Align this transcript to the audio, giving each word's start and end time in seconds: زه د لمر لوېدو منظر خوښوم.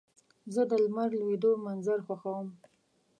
زه 0.53 0.61
د 0.69 0.71
لمر 0.83 1.09
لوېدو 1.19 1.51
منظر 1.65 1.99
خوښوم. 2.07 2.47